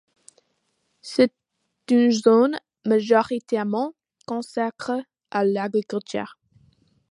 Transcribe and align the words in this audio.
C'est 1.03 1.31
une 1.91 2.09
zone 2.09 2.57
majoritairement 2.87 3.93
consacrée 4.25 5.03
à 5.29 5.45
l'agriculture. 5.45 6.39